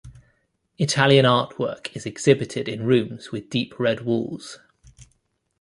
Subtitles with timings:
[0.79, 4.57] Italian artwork is exhibited in rooms with deep red walls.